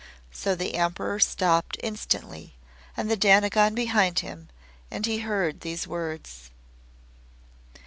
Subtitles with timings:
[0.31, 2.55] So the Emperor stopped instantly,
[2.97, 4.49] and the Dainagon behind him
[4.89, 6.49] and he heard these words.